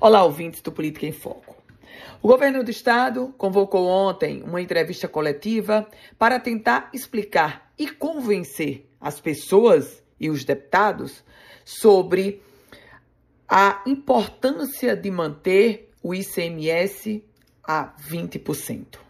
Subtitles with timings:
[0.00, 1.56] Olá, ouvintes do Política em Foco.
[2.22, 9.20] O governo do estado convocou ontem uma entrevista coletiva para tentar explicar e convencer as
[9.20, 11.24] pessoas e os deputados
[11.64, 12.40] sobre
[13.48, 17.24] a importância de manter o ICMS
[17.64, 19.00] a 20%.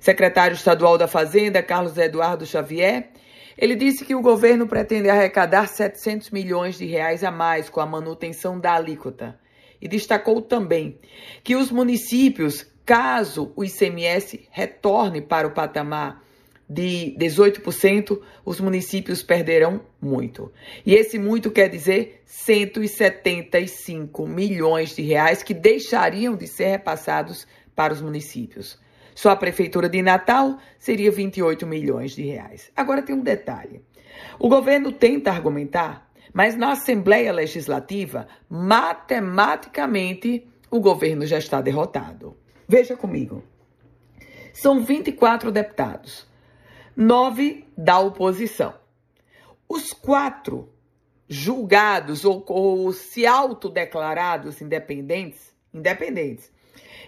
[0.00, 3.10] Secretário estadual da Fazenda, Carlos Eduardo Xavier,
[3.58, 7.86] ele disse que o governo pretende arrecadar 700 milhões de reais a mais com a
[7.86, 9.41] manutenção da alíquota.
[9.82, 10.96] E destacou também
[11.42, 16.22] que os municípios, caso o ICMS retorne para o patamar
[16.68, 20.52] de 18%, os municípios perderão muito.
[20.86, 27.92] E esse muito quer dizer 175 milhões de reais que deixariam de ser repassados para
[27.92, 28.80] os municípios.
[29.14, 32.70] Só a prefeitura de Natal seria 28 milhões de reais.
[32.74, 33.82] Agora tem um detalhe.
[34.38, 42.36] O governo tenta argumentar, mas na Assembleia Legislativa, matematicamente, o governo já está derrotado.
[42.66, 43.42] Veja comigo.
[44.52, 46.26] São 24 deputados,
[46.96, 48.74] nove da oposição.
[49.68, 50.68] Os quatro
[51.28, 56.52] julgados ou, ou se autodeclarados independentes, independentes,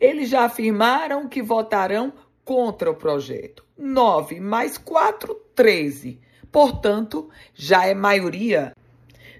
[0.00, 2.12] eles já afirmaram que votarão
[2.44, 3.64] contra o projeto.
[3.76, 6.20] Nove mais quatro, treze.
[6.50, 8.72] Portanto, já é maioria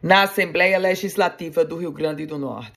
[0.02, 2.72] na Assembleia Legislativa do Rio Grande do Norte.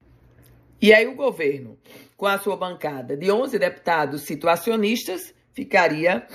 [0.81, 1.77] E aí o governo,
[2.17, 6.25] com a sua bancada de 11 deputados situacionistas, ficaria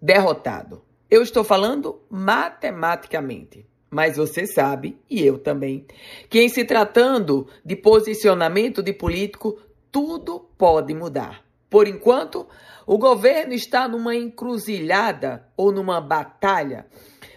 [0.00, 0.82] derrotado.
[1.10, 3.66] Eu estou falando matematicamente.
[3.90, 5.86] Mas você sabe, e eu também,
[6.30, 9.60] que em se tratando de posicionamento de político,
[9.90, 11.44] tudo pode mudar.
[11.68, 12.48] Por enquanto,
[12.86, 16.86] o governo está numa encruzilhada ou numa batalha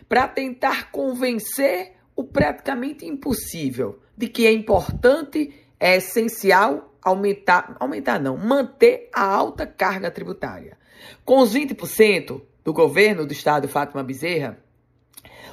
[0.07, 8.38] para tentar convencer o praticamente impossível de que é importante, é essencial aumentar, aumentar não,
[8.38, 10.77] manter a alta carga tributária.
[11.23, 14.57] Com os 20% do governo do estado Fátima Bezerra,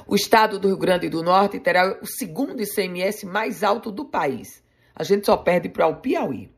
[0.07, 4.63] o estado do Rio Grande do Norte terá o segundo ICMS mais alto do país.
[4.95, 6.49] A gente só perde para o Piauí.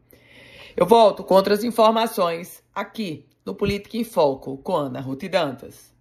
[0.76, 5.95] Eu volto com outras informações aqui no Política em Foco com Ana Ruth Dantas.